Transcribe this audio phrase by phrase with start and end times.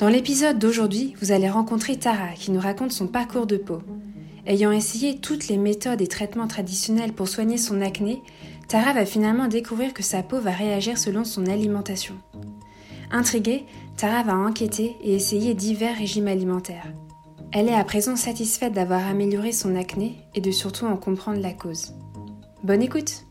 [0.00, 3.82] Dans l'épisode d'aujourd'hui, vous allez rencontrer Tara qui nous raconte son parcours de peau.
[4.46, 8.22] Ayant essayé toutes les méthodes et traitements traditionnels pour soigner son acné,
[8.66, 12.14] Tara va finalement découvrir que sa peau va réagir selon son alimentation.
[13.10, 13.66] Intriguée,
[13.98, 16.90] Tara va enquêter et essayer divers régimes alimentaires.
[17.52, 21.52] Elle est à présent satisfaite d'avoir amélioré son acné et de surtout en comprendre la
[21.52, 21.92] cause.
[22.64, 23.26] Bonne écoute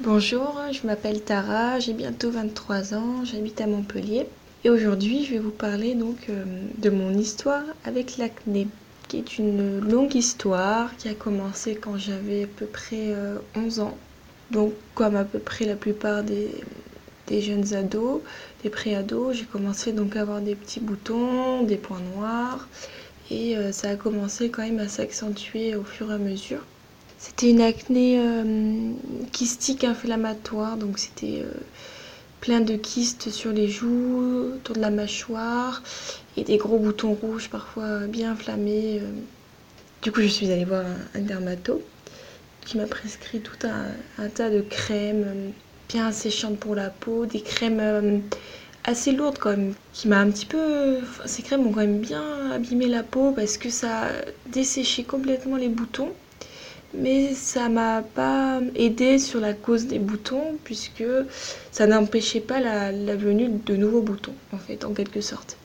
[0.00, 4.26] Bonjour, je m'appelle Tara, j'ai bientôt 23 ans, j'habite à Montpellier
[4.62, 6.44] et aujourd'hui, je vais vous parler donc euh,
[6.76, 8.68] de mon histoire avec l'acné,
[9.08, 13.14] qui est une longue histoire qui a commencé quand j'avais à peu près
[13.56, 13.96] 11 euh, ans.
[14.50, 16.50] Donc, comme à peu près la plupart des,
[17.30, 18.20] jeunes ados,
[18.62, 22.68] des pré-ados, j'ai commencé donc à avoir des petits boutons, des points noirs,
[23.30, 26.66] et euh, ça a commencé quand même à s'accentuer au fur et à mesure.
[27.16, 28.18] C'était une acné
[29.30, 31.44] kystique inflammatoire, donc c'était
[32.40, 35.82] plein de kystes sur les joues, autour de la mâchoire
[36.36, 39.00] et des gros boutons rouges parfois bien inflammés.
[39.00, 39.10] Euh.
[40.02, 41.82] Du coup, je suis allée voir un, dermato
[42.64, 45.48] qui m'a prescrit tout un, tas de crèmes euh,
[45.88, 48.18] bien séchantes pour la peau, des crèmes euh,
[48.84, 50.98] assez lourdes quand même, qui m'a un petit peu...
[51.26, 54.10] ces crèmes ont quand même bien abîmé la peau parce que ça a
[54.46, 56.12] desséché complètement les boutons
[56.94, 61.04] mais ça m'a pas aidé sur la cause des boutons puisque
[61.70, 65.56] ça n'empêchait pas la, venue de nouveaux boutons en fait en quelque sorte.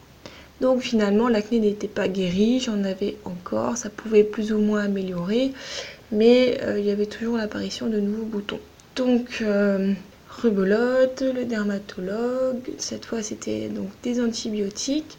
[0.61, 5.51] Donc finalement l'acné n'était pas guéri, j'en avais encore, ça pouvait plus ou moins améliorer,
[6.11, 8.59] mais euh, il y avait toujours l'apparition de nouveaux boutons.
[8.95, 9.93] Donc euh,
[10.43, 15.17] le dermatologue, cette fois c'était donc des antibiotiques.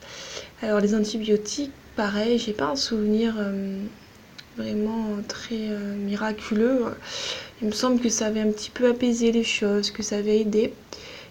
[0.62, 3.78] Alors les antibiotiques, pareil, j'ai pas un souvenir euh,
[4.56, 6.84] vraiment très euh, miraculeux.
[7.60, 10.40] Il me semble que ça avait un petit peu apaisé les choses, que ça avait
[10.40, 10.72] aidé.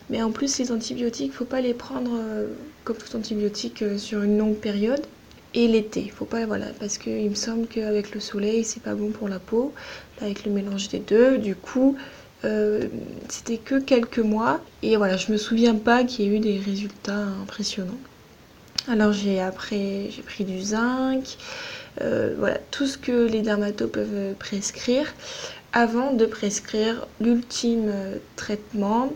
[0.10, 2.48] Mais en plus, les antibiotiques, faut pas les prendre euh,
[2.84, 5.02] comme tout antibiotique euh, sur une longue période.
[5.54, 9.12] Et l'été, faut pas, voilà, parce qu'il me semble qu'avec le soleil, c'est pas bon
[9.12, 9.74] pour la peau.
[10.22, 11.96] avec le mélange des deux, du coup,
[13.30, 14.60] c'était que quelques mois.
[14.84, 17.98] Et voilà, je me souviens pas qu'il y ait eu des résultats impressionnants.
[18.88, 24.34] Alors j'ai après, j'ai pris du zinc, euh, voilà, tout ce que les dermatos peuvent
[24.38, 25.14] prescrire
[25.76, 29.12] avant de prescrire l'ultime euh, traitement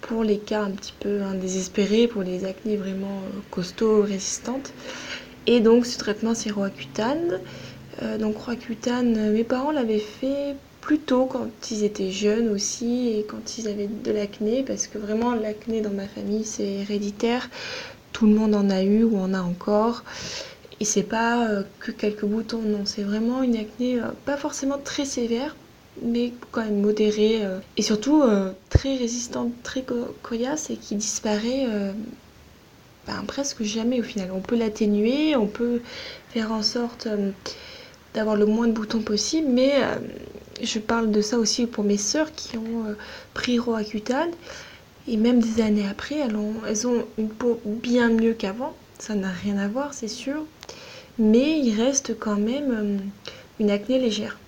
[0.00, 4.72] pour les cas un petit peu désespérés, pour les acnés vraiment euh, costauds, résistantes.
[5.46, 7.40] Et donc ce traitement c'est Roaccutane.
[8.18, 13.58] donc Roaccutane, mes parents l'avaient fait plus tôt quand ils étaient jeunes aussi et quand
[13.58, 17.50] ils avaient de l'acné parce que vraiment l'acné dans ma famille c'est héréditaire.
[18.12, 20.04] Tout le monde en a eu ou en a encore.
[20.80, 24.78] Et c'est pas euh, que quelques boutons, non, c'est vraiment une acné euh, pas forcément
[24.78, 25.56] très sévère,
[26.02, 28.22] mais quand même modérée euh, et surtout
[28.70, 29.84] très résistante, très
[30.22, 31.66] coriace et qui disparaît
[33.06, 34.30] ben, presque jamais au final.
[34.32, 35.80] On peut l'atténuer, on peut
[36.30, 37.08] faire en sorte
[38.14, 39.72] d'avoir le moins de boutons possible, mais
[40.62, 42.84] je parle de ça aussi pour mes sœurs qui ont
[43.34, 44.30] pris Roaccutane
[45.08, 48.74] et même des années après, elles ont, elles ont une peau bien mieux qu'avant.
[48.98, 50.44] Ça n'a rien à voir, c'est sûr.
[51.18, 52.98] Mais il reste quand même euh,
[53.60, 54.38] une acné légère.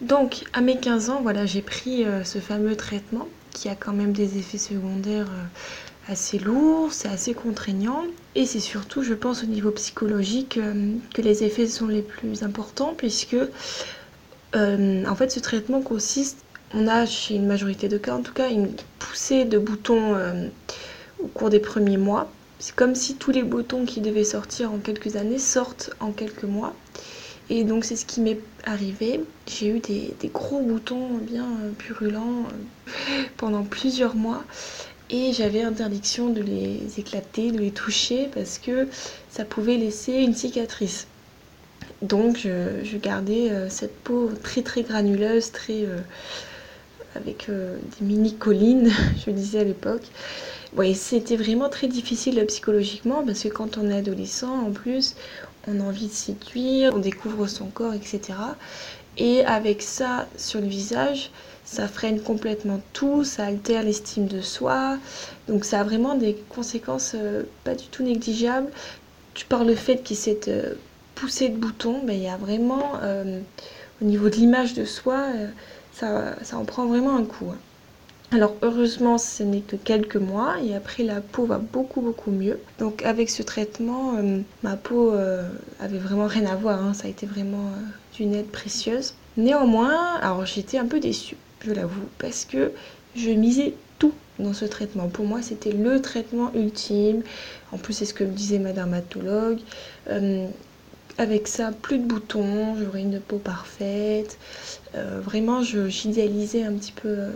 [0.00, 3.92] Donc à mes 15 ans, voilà, j'ai pris euh, ce fameux traitement qui a quand
[3.92, 8.02] même des effets secondaires euh, assez lourds, c'est assez contraignant.
[8.34, 10.58] Et c'est surtout, je pense, au niveau psychologique
[11.14, 13.36] que les effets sont les plus importants puisque
[14.54, 16.44] en fait ce traitement consiste,
[16.74, 20.16] on a chez une majorité de cas en tout cas une poussée de boutons
[21.22, 22.30] au cours des premiers mois
[22.60, 26.44] c'est comme si tous les boutons qui devaient sortir en quelques années sortent en quelques
[26.44, 26.74] mois.
[27.48, 29.24] Et donc c'est ce qui m'est arrivé.
[29.48, 34.44] J'ai eu des, gros boutons bien euh, purulents euh, pendant plusieurs mois.
[35.08, 38.86] Et j'avais interdiction de les éclater, de les toucher parce que
[39.30, 41.08] ça pouvait laisser une cicatrice.
[42.02, 45.86] Donc je, gardais euh, cette peau très très granuleuse, très
[47.16, 48.92] avec des mini collines,
[49.26, 50.04] je disais à l'époque.
[50.76, 55.16] Oui, c'était vraiment très difficile psychologiquement parce que quand on est adolescent, en plus,
[55.66, 58.20] on a envie de séduire, on découvre son corps, etc.
[59.18, 61.32] Et avec ça sur le visage,
[61.64, 64.96] ça freine complètement tout, ça altère l'estime de soi.
[65.48, 68.70] Donc ça a vraiment des conséquences euh, pas du tout négligeables.
[69.34, 70.74] Tu parles le fait qu'il cette euh,
[71.16, 72.92] poussée de boutons, ben, il y a vraiment,
[74.00, 75.26] au niveau de l'image de soi,
[75.92, 77.46] ça, ça, en prend vraiment un coup.
[77.52, 77.58] Hein.
[78.32, 82.60] Alors heureusement ce n'est que quelques mois et après la peau va beaucoup beaucoup mieux.
[82.78, 84.14] Donc avec ce traitement,
[84.62, 85.12] ma peau
[85.80, 86.94] avait vraiment rien à voir, hein.
[86.94, 87.72] ça a été vraiment
[88.14, 89.14] d'une aide précieuse.
[89.36, 92.72] Néanmoins, alors j'étais un peu déçue, je l'avoue, parce que
[93.14, 95.08] je misais tout dans ce traitement.
[95.08, 97.22] Pour moi, c'était le traitement ultime.
[97.72, 99.60] En plus, c'est ce que me disait ma dermatologue.
[100.08, 100.46] Euh,
[101.18, 104.38] avec ça, plus de boutons, j'aurais une peau parfaite.
[104.94, 107.32] Euh, vraiment, j'idéalisais un petit peu euh,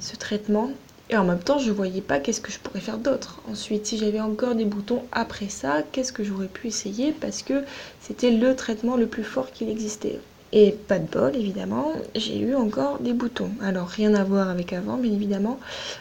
[0.00, 0.70] ce traitement.
[1.10, 3.40] Et en même temps, je voyais pas qu'est-ce que je pourrais faire d'autre.
[3.50, 7.64] Ensuite, si j'avais encore des boutons après ça, qu'est-ce que j'aurais pu essayer parce que
[8.00, 10.20] c'était le traitement le plus fort qu'il existait.
[10.52, 13.50] Et pas de bol, évidemment, j'ai eu encore des boutons.
[13.60, 15.58] Alors, rien à voir avec avant, bien évidemment,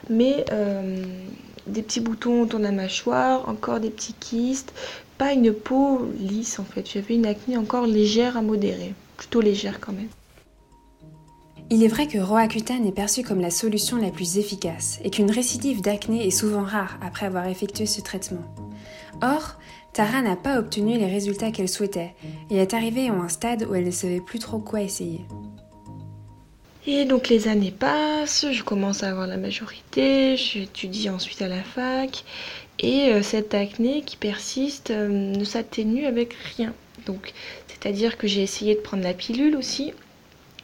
[0.10, 1.04] mais euh,
[1.68, 4.74] des petits boutons autour de la mâchoire, encore des petits kystes,
[5.18, 6.90] pas une peau lisse en fait.
[6.92, 10.10] J'avais une acné encore légère à modérée, plutôt légère quand même.
[11.72, 15.30] Il est vrai que Roaccutane est perçu comme la solution la plus efficace et qu'une
[15.30, 18.44] récidive d'acné est souvent rare après avoir effectué ce traitement.
[19.22, 19.60] Or,
[19.94, 22.16] Tara n'a pas obtenu les résultats qu'elle souhaitait
[22.50, 25.22] et est arrivée à un stade où elle ne savait plus trop quoi essayer.
[26.88, 31.62] Et donc les années passent, je commence à avoir la majorité, j'étudie ensuite à la
[31.62, 32.24] fac
[32.80, 36.74] et euh, cette acné qui persiste euh, ne s'atténue avec rien.
[37.06, 37.34] Donc
[37.68, 39.94] c'est-à-dire que j'ai essayé de prendre la pilule aussi,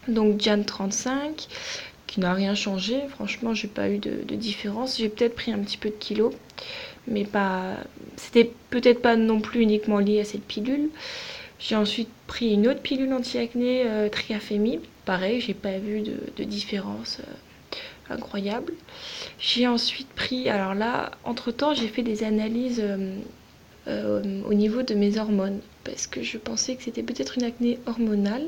[0.08, 1.48] donc Diane 35
[2.08, 3.02] qui n'a rien changé.
[3.10, 4.98] Franchement, j'ai pas eu de, différence.
[4.98, 6.34] J'ai peut-être pris un petit peu de kilos
[7.08, 7.78] mais pas.
[8.16, 10.90] C'était peut-être pas non plus uniquement lié à cette pilule.
[11.60, 14.80] J'ai ensuite pris une autre pilule anti-acné, euh, Triafémi.
[15.06, 18.74] Pareil, j'ai pas vu de, différence euh, incroyable.
[19.40, 22.84] J'ai ensuite pris, alors là, entre temps, j'ai fait des analyses
[23.88, 27.80] euh, au niveau de mes hormones parce que je pensais que c'était peut-être une acné
[27.86, 28.48] hormonale.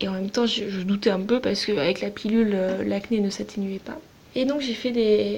[0.00, 2.56] Et en même temps, je, doutais un peu parce qu'avec la pilule,
[2.86, 3.98] l'acné ne s'atténuait pas.
[4.34, 4.90] Et donc j'ai fait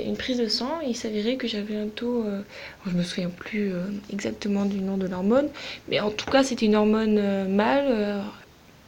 [0.05, 2.43] une prise de sang et il s'avérait que j'avais un taux, euh,
[2.87, 5.49] je me souviens plus euh, exactement du nom de l'hormone,
[5.89, 8.23] mais en tout cas c'était une hormone euh, mâle,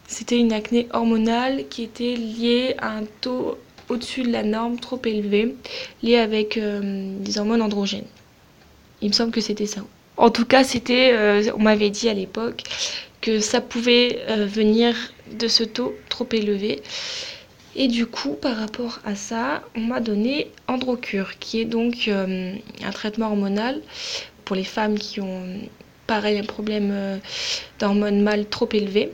[0.08, 3.56] c'était une acné hormonale qui était liée à un taux
[3.88, 5.54] au-dessus de la norme trop élevé,
[6.02, 8.04] lié avec des hormones androgènes.
[9.00, 9.80] Il me semble que c'était ça.
[10.16, 12.62] En tout cas, c'était, on m'avait dit à l'époque
[13.22, 14.94] que ça pouvait venir
[15.38, 16.82] de ce taux trop élevé.
[17.74, 22.54] Et du coup, par rapport à ça, on m'a donné Androcure, qui est donc euh,
[22.82, 23.80] un traitement hormonal
[24.44, 25.42] pour les femmes qui ont
[26.06, 27.16] pareil un problème euh,
[27.78, 29.12] d'hormones mâles trop élevé.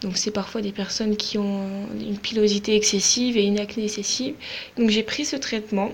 [0.00, 4.34] Donc c'est parfois des personnes qui ont une pilosité excessive et une acné excessive.
[4.76, 5.92] Donc j'ai pris ce traitement.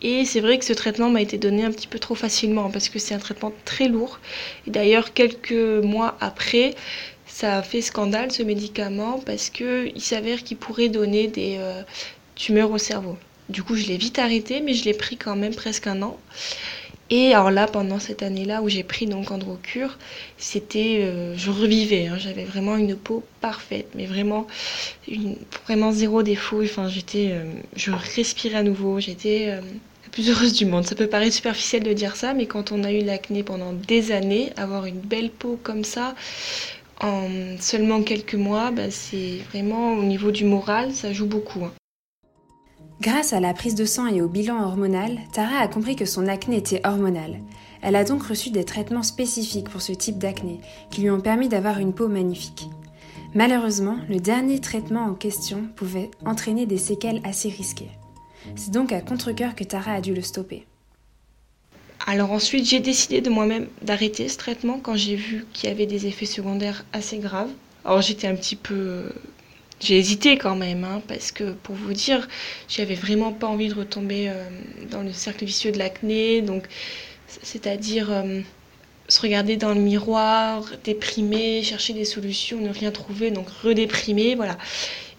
[0.00, 2.88] Et c'est vrai que ce traitement m'a été donné un petit peu trop facilement parce
[2.88, 4.20] que c'est un traitement très lourd.
[4.66, 6.74] Et d'ailleurs, quelques mois après,
[7.26, 11.82] ça a fait scandale ce médicament parce qu'il s'avère qu'il pourrait donner des euh,
[12.36, 13.16] tumeurs au cerveau.
[13.48, 16.18] Du coup, je l'ai vite arrêté, mais je l'ai pris quand même presque un an.
[17.10, 19.96] Et alors là, pendant cette année-là où j'ai pris donc Androcure,
[20.36, 22.06] c'était, euh, je revivais.
[22.06, 22.18] Hein.
[22.18, 24.46] j'avais vraiment une peau parfaite, mais vraiment,
[25.64, 26.62] vraiment zéro défaut.
[26.62, 27.44] Enfin, j'étais, euh,
[27.76, 29.00] je respirais à nouveau.
[29.00, 29.58] J'étais
[30.08, 30.86] la plus heureuse du monde.
[30.86, 34.10] Ça peut paraître superficiel de dire ça, mais quand on a eu l'acné pendant des
[34.10, 36.14] années, avoir une belle peau comme ça,
[37.02, 37.28] en
[37.60, 41.62] seulement quelques mois, bah, c'est vraiment au niveau du moral, ça joue beaucoup.
[41.62, 41.72] Hein.
[43.02, 46.26] Grâce à la prise de sang et au bilan hormonal, Tara a compris que son
[46.26, 47.40] acné était hormonal.
[47.82, 50.60] Elle a donc reçu des traitements spécifiques pour ce type d'acné,
[50.90, 52.70] qui lui ont permis d'avoir une peau magnifique.
[53.34, 57.90] Malheureusement, le dernier traitement en question pouvait entraîner des séquelles assez risquées.
[58.56, 60.64] C'est donc à contre-coeur que Tara a dû le stopper.
[62.06, 65.86] Alors ensuite, j'ai décidé de moi-même d'arrêter ce traitement quand j'ai vu qu'il y avait
[65.86, 67.50] des effets secondaires assez graves.
[67.84, 69.12] Alors j'étais un petit peu...
[69.80, 72.26] J'ai hésité quand même, hein, parce que pour vous dire,
[72.68, 74.48] j'avais vraiment pas envie de retomber euh,
[74.90, 76.66] dans le cercle vicieux de l'acné, donc
[77.42, 78.40] c'est-à-dire euh,
[79.08, 84.58] se regarder dans le miroir, déprimer, chercher des solutions, ne rien trouver, donc redéprimer, voilà.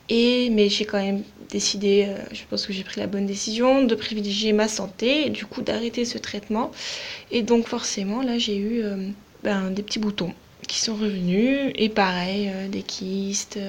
[0.09, 3.83] Et mais j'ai quand même décidé, euh, je pense que j'ai pris la bonne décision,
[3.83, 6.71] de privilégier ma santé et du coup d'arrêter ce traitement.
[7.31, 9.09] Et donc forcément, là, j'ai eu euh,
[9.43, 10.33] ben, des petits boutons
[10.67, 13.59] qui sont revenus et pareil, euh, des kystes.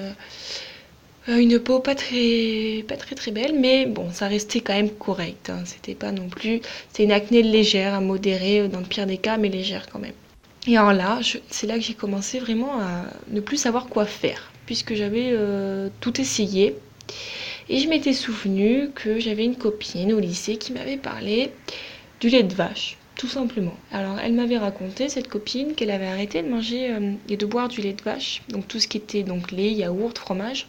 [1.29, 5.51] une peau pas très, pas très très belle, mais bon, ça restait quand même correct.
[5.51, 5.63] Hein.
[5.65, 6.61] C'était pas non plus.
[6.93, 10.15] C'est une acné légère, à modérer dans le pire des cas, mais légère quand même.
[10.67, 14.53] Et alors là, c'est là que j'ai commencé vraiment à ne plus savoir quoi faire,
[14.67, 15.35] puisque j'avais
[16.01, 16.77] tout essayé.
[17.73, 21.53] Et je m'étais souvenu que j'avais une copine au lycée qui m'avait parlé
[22.21, 22.99] du lait de vache.
[23.15, 23.77] tout simplement.
[23.93, 27.69] Alors elle m'avait raconté, cette copine, qu'elle avait arrêté de manger euh, et de boire
[27.69, 30.67] du lait de vache, donc tout ce qui était donc lait, yaourt, fromage,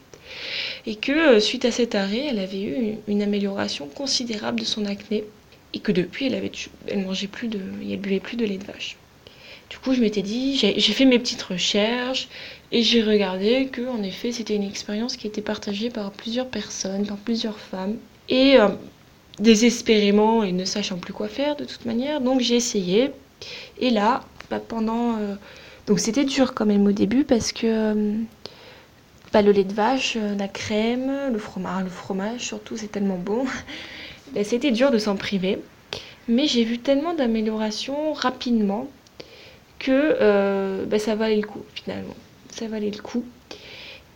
[0.86, 4.86] et que euh, suite à cet arrêt, elle avait eu une amélioration considérable de son
[4.86, 5.24] acné,
[5.74, 6.52] et que depuis, elle avait,
[6.88, 8.98] elle mangeait plus de, elle buvait plus de lait de vache.
[9.72, 12.28] Du coup, je m'étais dit, j'ai fait mes petites recherches
[12.74, 17.08] et j'ai regardé que, en effet, c'était une expérience qui était partagée par plusieurs personnes,
[17.08, 17.96] par plusieurs femmes.
[18.28, 18.68] Et euh,
[19.40, 23.12] désespérément et ne sachant plus quoi faire de toute manière, donc j'ai essayé.
[23.80, 25.16] Et là, bah, pendant.
[25.18, 25.36] Euh,
[25.88, 27.66] donc c'était dur quand même au début parce que.
[27.66, 28.14] Euh,
[29.32, 33.46] bah, le lait de vache, la crème, le fromage, le fromage surtout, c'est tellement bon.
[34.34, 35.60] Bah, c'était dur de s'en priver.
[36.30, 38.88] Mais j'ai vu tellement d'améliorations rapidement
[39.82, 42.16] que euh, bah, ça valait le coup finalement.
[42.52, 43.26] Ça valait le coup.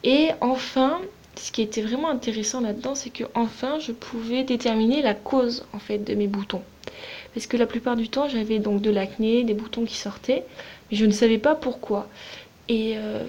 [0.04, 1.02] Et enfin,
[1.36, 5.80] ce qui était vraiment intéressant là-dedans, c'est que enfin je pouvais déterminer la cause en
[5.80, 6.62] fait de mes boutons.
[7.34, 10.44] Parce que la plupart du temps, j'avais donc de l'acné, des boutons qui sortaient,
[10.90, 12.08] mais je ne savais pas pourquoi.
[12.70, 13.24] Et euh,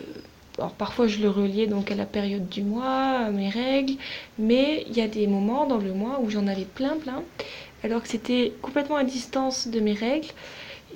[0.77, 3.95] parfois je le reliais donc à la période du mois, à mes règles,
[4.39, 7.23] mais il y a des moments dans le mois où j'en avais plein plein,
[7.83, 10.29] alors que c'était complètement à distance de mes règles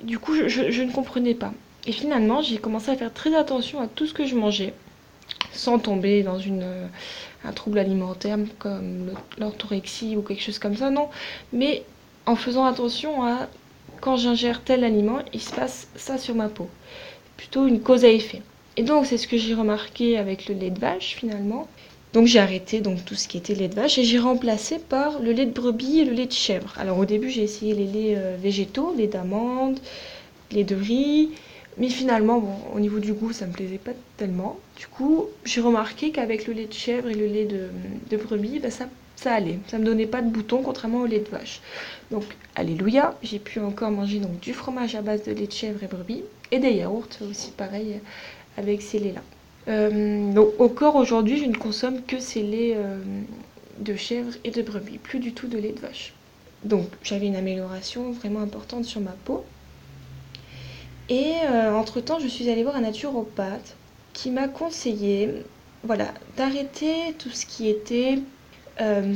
[0.03, 1.53] du coup, je, ne comprenais pas.
[1.85, 4.73] Et finalement, j'ai commencé à faire très attention à tout ce que je mangeais,
[5.51, 6.87] sans tomber dans euh,
[7.43, 11.09] un trouble alimentaire comme l'orthorexie ou quelque chose comme ça, non.
[11.53, 11.83] Mais
[12.25, 13.47] en faisant attention à
[13.99, 16.69] quand j'ingère tel aliment, il se passe ça sur ma peau.
[17.37, 18.41] Plutôt une cause à effet.
[18.77, 21.67] Et donc, c'est ce que j'ai remarqué avec le lait de vache finalement.
[22.13, 25.19] Donc j'ai arrêté donc tout ce qui était lait de vache et j'ai remplacé par
[25.19, 26.73] le lait de brebis et le lait de chèvre.
[26.77, 29.79] Alors au début j'ai essayé les laits euh, végétaux, lait d'amande,
[30.51, 31.29] lait de riz,
[31.77, 34.59] mais finalement au niveau du goût ça me plaisait pas tellement.
[34.77, 38.89] Du coup j'ai remarqué qu'avec le lait de chèvre et le lait de, brebis ça
[39.15, 41.61] ça allait, ça me donnait pas de boutons contrairement au lait de vache.
[42.09, 42.23] Donc
[42.55, 45.87] alléluia, j'ai pu encore manger donc du fromage à base de lait de chèvre et
[45.87, 48.01] brebis et des yaourts aussi pareil
[48.57, 49.21] avec ces laits là.
[49.67, 52.99] Euh, donc, encore aujourd'hui, je ne consomme que ces laits euh,
[53.79, 56.13] de chèvre et de brebis, plus du tout de lait de vache.
[56.63, 59.43] Donc, j'avais une amélioration vraiment importante sur ma peau.
[61.09, 63.75] Et euh, entre-temps, je suis allée voir un naturopathe
[64.13, 65.29] qui m'a conseillé
[65.83, 68.19] voilà, d'arrêter tout ce qui était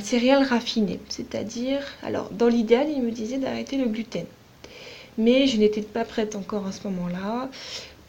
[0.03, 0.99] céréales raffinées.
[1.09, 4.25] C'est-à-dire, alors dans l'idéal, il me disait d'arrêter le gluten.
[5.17, 7.49] Mais je n'étais pas prête encore à ce moment-là.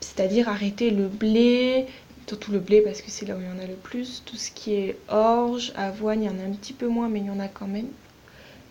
[0.01, 1.87] C'est-à-dire arrêter le blé,
[2.27, 4.23] surtout le blé parce que c'est là où il y en a le plus.
[4.25, 7.21] Tout ce qui est orge, avoine, il y en a un petit peu moins, mais
[7.21, 7.89] il y en a quand même.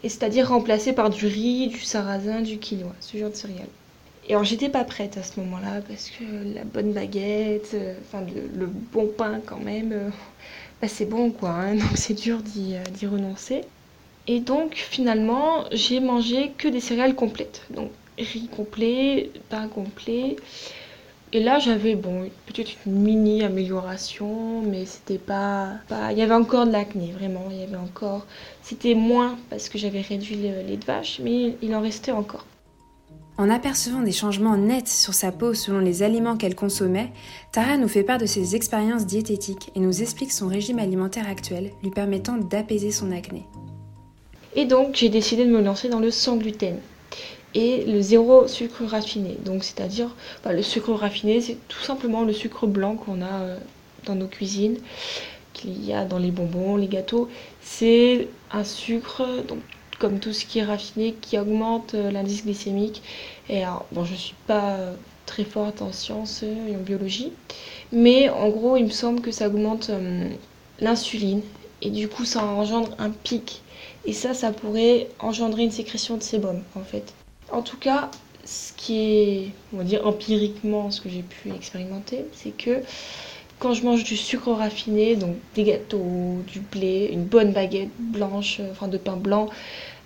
[0.03, 3.67] Et c'est-à-dire remplacé par du riz, du sarrasin, du quinoa, ce genre de céréales.
[4.27, 6.23] Et alors j'étais pas prête à ce moment-là parce que
[6.55, 10.09] la bonne baguette, euh, enfin le, bon pain quand même, euh,
[10.81, 13.61] bah, c'est bon quoi, hein, donc c'est dur euh, d'y renoncer.
[14.25, 20.37] Et donc finalement j'ai mangé que des céréales complètes, donc riz complet, pain complet,
[21.35, 26.13] et là, j'avais bon, peut-être une mini amélioration, mais c'était pas, pas.
[26.13, 27.47] Il y avait encore de l'acné, vraiment.
[27.51, 28.25] Il y avait encore.
[28.61, 32.45] C'était moins parce que j'avais réduit le lait de vache, mais il en restait encore.
[33.37, 37.11] En apercevant des changements nets sur sa peau selon les aliments qu'elle consommait,
[37.51, 41.71] Tara nous fait part de ses expériences diététiques et nous explique son régime alimentaire actuel
[41.83, 43.43] lui permettant d'apaiser son acné.
[44.55, 46.77] Et donc j'ai décidé de me lancer dans le sans gluten
[47.55, 49.37] et le zéro sucre raffiné.
[49.43, 53.57] Donc c'est-à-dire bah, le sucre raffiné, c'est tout simplement le sucre blanc qu'on a euh,
[54.05, 54.77] dans nos cuisines,
[55.53, 57.29] qu'il y a dans les bonbons, les gâteaux.
[57.61, 59.59] C'est un sucre, donc
[59.99, 63.01] comme tout ce qui est raffiné, qui augmente euh, l'indice glycémique.
[63.49, 64.93] Et alors, bon, je suis pas euh,
[65.25, 67.31] très forte en sciences et en biologie,
[67.93, 69.89] mais en gros, il me semble que ça augmente
[70.79, 71.41] l'insuline
[71.81, 73.61] et du coup, ça engendre un pic.
[74.05, 77.13] Et ça, ça pourrait engendrer une sécrétion de sébum en fait.
[77.51, 78.09] En tout cas,
[78.43, 82.81] ce qui est, on va dire, empiriquement ce que j'ai pu expérimenter, c'est que
[83.59, 88.57] quand je mange du sucre raffiné, donc des gâteaux, du blé, une bonne baguette blanche,
[88.59, 89.47] euh, enfin de pain blanc,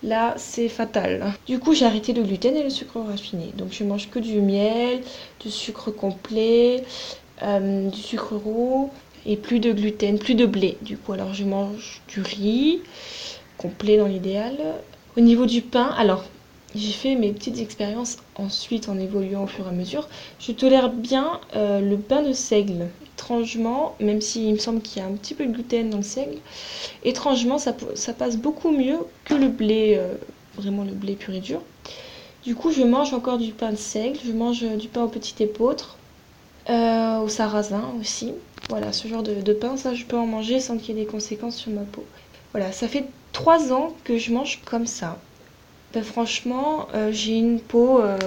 [0.03, 1.33] là c'est fatal.
[1.47, 3.51] Du coup j'ai arrêté le gluten et le sucre raffiné.
[3.57, 5.01] Donc je mange que du miel,
[5.39, 6.83] du sucre complet,
[7.41, 8.91] euh, du sucre roux
[9.25, 10.77] et plus de gluten, plus de blé.
[10.81, 12.81] Du coup alors je mange du riz
[13.57, 14.55] complet dans l'idéal.
[15.17, 16.23] Au niveau du pain, alors
[16.75, 20.07] j'ai fait mes petites expériences ensuite en évoluant au fur et à mesure.
[20.39, 22.87] Je tolère bien euh, le pain de seigle.
[23.15, 26.03] Étrangement, même s'il me semble qu'il y a un petit peu de gluten dans le
[26.03, 26.37] seigle,
[27.03, 30.13] étrangement ça, passe beaucoup mieux que le blé, euh,
[30.55, 31.61] vraiment le blé pur et dur.
[32.43, 35.41] Du coup, je mange encore du pain de seigle, je mange du pain au petit
[35.43, 35.97] épeautre,
[36.69, 38.33] euh, au sarrasin aussi.
[38.69, 41.09] Voilà, ce genre de pain, ça je peux en manger sans qu'il y ait des
[41.09, 42.05] conséquences sur ma peau.
[42.51, 45.17] Voilà, ça fait trois ans que je mange comme ça.
[45.93, 47.99] Ben, Franchement, euh, j'ai une peau...
[47.99, 48.17] Euh,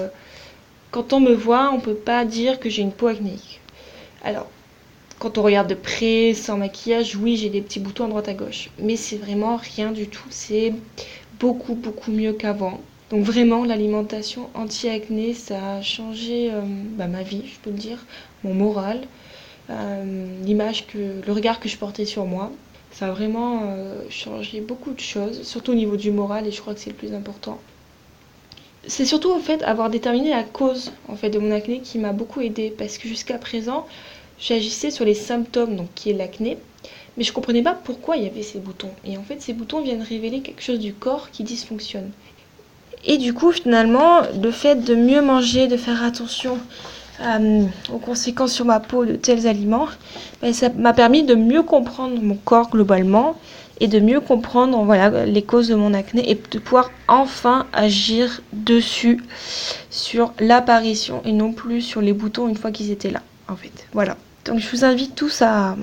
[0.91, 3.61] quand on me voit, on peut pas dire que j'ai une peau acnéique.
[4.23, 4.47] Alors,
[5.19, 8.33] quand on regarde de près, sans maquillage, oui, j'ai des petits boutons à droite à
[8.33, 8.69] gauche.
[8.77, 10.27] Mais c'est vraiment rien du tout.
[10.29, 10.73] C'est
[11.39, 12.79] beaucoup, beaucoup mieux qu'avant.
[13.09, 18.05] Donc vraiment, l'alimentation anti-acné, ça a changé euh, bah, ma vie, je peux le dire,
[18.43, 19.01] mon moral,
[20.43, 22.51] l'image que, le regard que je portais sur moi.
[22.93, 26.61] Ça a vraiment euh, changé beaucoup de choses, surtout au niveau du moral, et je
[26.61, 27.59] crois que c'est le plus important.
[28.85, 32.11] C'est surtout en fait avoir déterminé la cause en fait de mon acné qui m'a
[32.11, 33.87] beaucoup aidé parce que jusqu'à présent
[34.37, 36.57] j'agissais sur les symptômes donc qui est l'acné
[37.15, 39.79] mais je comprenais pas pourquoi il y avait ces boutons et en fait ces boutons
[39.79, 42.11] viennent révéler quelque chose du corps qui dysfonctionne
[43.05, 46.57] et du coup finalement le fait de mieux manger de faire attention
[47.21, 49.87] euh, aux conséquences sur ma peau de tels aliments,
[50.41, 53.35] ben, ça m'a permis de mieux comprendre mon corps globalement
[53.79, 58.41] et de mieux comprendre voilà, les causes de mon acné et de pouvoir enfin agir
[58.53, 59.21] dessus
[59.89, 63.87] sur l'apparition et non plus sur les boutons une fois qu'ils étaient là en fait.
[63.93, 64.17] Voilà.
[64.45, 65.75] Donc je vous invite tous à,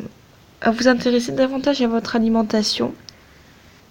[0.60, 2.92] à vous intéresser davantage à votre alimentation.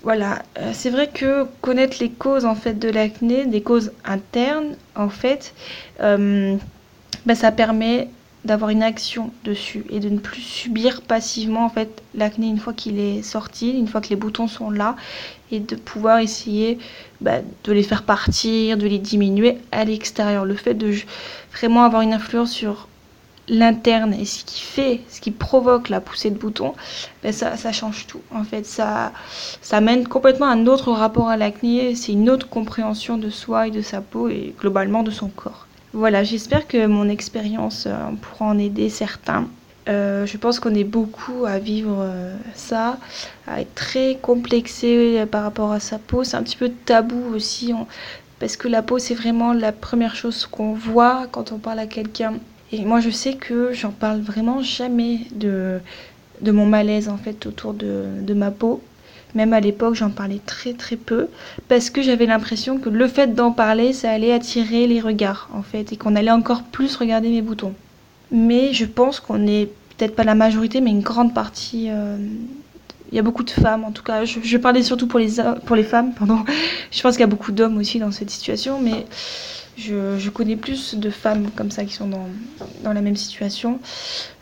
[0.02, 4.76] Voilà, euh, c'est vrai que connaître les causes en fait de l'acné, des causes internes
[4.96, 5.54] en fait,
[6.00, 6.56] euh,
[7.30, 8.10] ben, ça permet
[8.44, 12.74] d'avoir une action dessus et de ne plus subir passivement en fait l'acné une fois
[12.74, 14.96] qu'il est sorti, une fois que les boutons sont là
[15.52, 16.80] et de pouvoir essayer
[17.22, 20.44] ben, de les faire partir, de les diminuer à l'extérieur.
[20.44, 20.92] Le fait de
[21.54, 22.88] vraiment avoir une influence sur
[23.48, 26.74] l'interne et ce qui fait, ce qui provoque la poussée de boutons,
[27.22, 28.22] ben ça, ça change tout.
[28.34, 29.14] En fait, ça,
[29.62, 33.68] ça mène complètement à un autre rapport à l'acné, c'est une autre compréhension de soi
[33.68, 35.68] et de sa peau et globalement de son corps.
[35.94, 39.48] Voilà, j'espère que mon expérience euh, pourra en aider certains.
[39.88, 43.00] Euh, je pense qu'on est beaucoup à vivre euh, ça,
[43.48, 46.24] à être très complexé par rapport à sa peau.
[46.24, 47.74] C'est un petit peu tabou aussi,
[48.40, 51.88] parce que la peau, c'est vraiment la première chose qu'on voit quand on parle à
[51.88, 52.36] quelqu'un.
[52.72, 55.80] Et moi, je sais que j'en parle vraiment jamais de,
[56.42, 58.84] de mon malaise en fait autour de, de ma peau.
[59.36, 61.28] Même à l'époque, j'en parlais très très peu
[61.68, 65.62] parce que j'avais l'impression que le fait d'en parler, ça allait attirer les regards en
[65.62, 67.74] fait et qu'on allait encore plus regarder mes boutons.
[68.32, 71.88] Mais je pense qu'on est peut-être pas la majorité, mais une grande partie.
[71.90, 72.18] Euh,
[73.12, 74.24] il y a beaucoup de femmes, en tout cas.
[74.26, 76.46] Je, parlais surtout pour les, pour les femmes, pardon.
[76.92, 79.06] Je pense qu'il y a beaucoup d'hommes aussi dans cette situation, mais
[79.80, 83.80] je, connais plus de femmes comme ça qui sont dans, la même situation.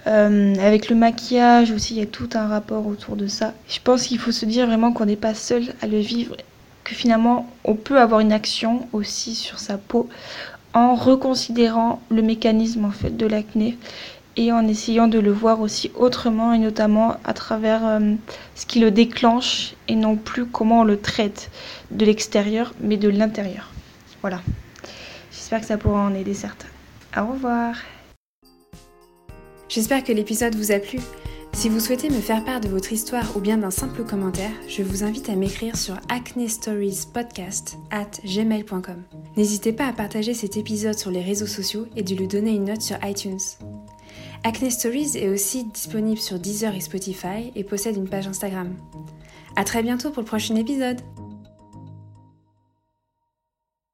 [0.08, 3.54] Euh, avec le maquillage aussi, il y a tout un rapport autour de ça.
[3.70, 6.36] Je pense qu'il faut se dire vraiment qu'on n'est pas seul à le vivre,
[6.84, 10.10] que finalement on peut avoir une action aussi sur sa peau
[10.74, 13.78] en reconsidérant le mécanisme en fait de l'acné
[14.36, 18.14] et en essayant de le voir aussi autrement et notamment à travers euh,
[18.56, 21.50] ce qui le déclenche et non plus comment on le traite
[21.92, 23.72] de l'extérieur mais de l'intérieur.
[24.22, 24.42] Voilà.
[25.38, 26.68] J'espère que ça pourra en aider certains.
[27.16, 27.76] Au revoir.
[29.70, 31.00] J'espère que l'épisode vous a plu.
[31.54, 34.82] Si vous souhaitez me faire part de votre histoire ou bien d'un simple commentaire, je
[34.82, 39.04] vous invite à m'écrire sur acnestoriespodcast at gmail.com.
[39.38, 42.66] N'hésitez pas à partager cet épisode sur les réseaux sociaux et de lui donner une
[42.66, 43.40] note sur iTunes.
[44.44, 48.76] Acne Stories est aussi disponible sur Deezer et Spotify et possède une page Instagram.
[49.56, 51.02] À très bientôt pour le prochain épisode!